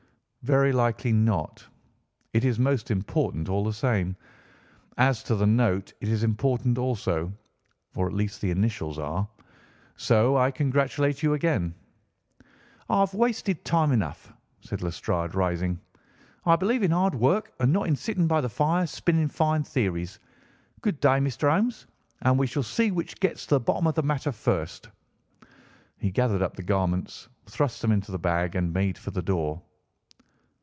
"Very 0.43 0.71
likely 0.71 1.11
not. 1.13 1.63
It 2.33 2.43
is 2.45 2.57
most 2.57 2.89
important, 2.89 3.47
all 3.47 3.63
the 3.63 3.71
same. 3.73 4.15
As 4.97 5.21
to 5.25 5.35
the 5.35 5.45
note, 5.45 5.93
it 6.01 6.07
is 6.09 6.23
important 6.23 6.79
also, 6.79 7.31
or 7.95 8.07
at 8.07 8.13
least 8.15 8.41
the 8.41 8.49
initials 8.49 8.97
are, 8.97 9.29
so 9.97 10.35
I 10.37 10.49
congratulate 10.49 11.21
you 11.21 11.35
again." 11.35 11.75
"I've 12.89 13.13
wasted 13.13 13.63
time 13.63 13.91
enough," 13.91 14.33
said 14.61 14.81
Lestrade, 14.81 15.35
rising. 15.35 15.79
"I 16.43 16.55
believe 16.55 16.81
in 16.81 16.89
hard 16.89 17.13
work 17.13 17.53
and 17.59 17.71
not 17.71 17.87
in 17.87 17.95
sitting 17.95 18.25
by 18.25 18.41
the 18.41 18.49
fire 18.49 18.87
spinning 18.87 19.27
fine 19.27 19.61
theories. 19.61 20.17
Good 20.81 20.99
day, 20.99 21.19
Mr. 21.19 21.51
Holmes, 21.51 21.85
and 22.23 22.39
we 22.39 22.47
shall 22.47 22.63
see 22.63 22.89
which 22.89 23.19
gets 23.19 23.45
to 23.45 23.55
the 23.55 23.59
bottom 23.59 23.85
of 23.85 23.93
the 23.93 24.01
matter 24.01 24.31
first." 24.31 24.89
He 25.99 26.09
gathered 26.09 26.41
up 26.41 26.55
the 26.55 26.63
garments, 26.63 27.29
thrust 27.45 27.83
them 27.83 27.91
into 27.91 28.11
the 28.11 28.17
bag, 28.17 28.55
and 28.55 28.73
made 28.73 28.97
for 28.97 29.11
the 29.11 29.21
door. 29.21 29.61